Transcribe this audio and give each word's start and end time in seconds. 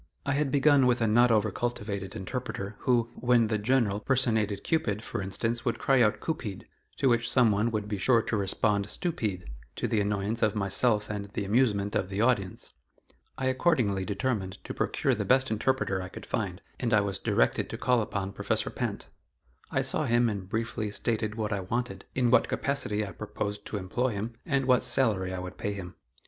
I 0.25 0.31
had 0.33 0.49
begun 0.49 0.87
with 0.87 0.99
a 0.99 1.05
not 1.05 1.29
over 1.29 1.51
cultivated 1.51 2.15
interpreter, 2.15 2.75
who, 2.79 3.11
when 3.13 3.49
the 3.49 3.59
General 3.59 3.99
personated 3.99 4.63
Cupid, 4.63 5.03
for 5.03 5.21
instance, 5.21 5.63
would 5.63 5.77
cry 5.77 6.01
out 6.01 6.19
"Coopeed," 6.19 6.65
to 6.97 7.07
which 7.07 7.29
some 7.29 7.51
one 7.51 7.69
would 7.69 7.87
be 7.87 7.99
sure 7.99 8.23
to 8.23 8.35
respond 8.35 8.87
"Stoopeed," 8.89 9.45
to 9.75 9.87
the 9.87 10.01
annoyance 10.01 10.41
of 10.41 10.55
myself 10.55 11.07
and 11.11 11.31
the 11.33 11.45
amusement 11.45 11.93
of 11.93 12.09
the 12.09 12.19
audience. 12.19 12.73
I 13.37 13.45
accordingly 13.45 14.03
determined 14.03 14.53
to 14.63 14.73
procure 14.73 15.13
the 15.13 15.23
best 15.23 15.51
interpreter 15.51 16.01
I 16.01 16.09
could 16.09 16.25
find 16.25 16.63
and 16.79 16.95
I 16.95 17.01
was 17.01 17.19
directed 17.19 17.69
to 17.69 17.77
call 17.77 18.01
upon 18.01 18.31
Professor 18.33 18.71
Pinte. 18.71 19.07
I 19.69 19.83
saw 19.83 20.05
him 20.05 20.29
and 20.29 20.49
briefly 20.49 20.89
stated 20.89 21.35
what 21.35 21.53
I 21.53 21.59
wanted, 21.59 22.05
in 22.15 22.31
what 22.31 22.47
capacity 22.49 23.05
I 23.05 23.11
proposed 23.11 23.67
to 23.67 23.77
employ 23.77 24.13
him, 24.13 24.33
and 24.47 24.65
what 24.65 24.83
salary 24.83 25.31
I 25.31 25.37
would 25.37 25.59
pay 25.59 25.73
him. 25.73 25.95